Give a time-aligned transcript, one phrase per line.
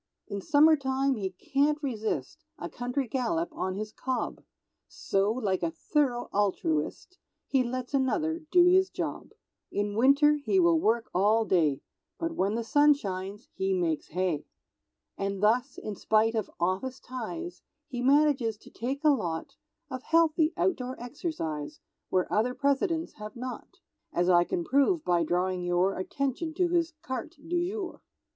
[0.27, 4.41] In summertime he can't resist A country gallop on his cob,
[4.87, 9.29] So, like a thorough altruist, He lets another do his job;
[9.71, 11.81] In winter he will work all day,
[12.17, 14.47] But when the sun shines he makes Hay.
[15.19, 19.55] And thus, in spite of office ties, He manages to take a lot
[19.91, 21.79] Of healthy outdoor exercise,
[22.09, 23.77] Where other Presidents have not;
[24.11, 28.01] As I can prove by drawing your Attention to his carte du jour.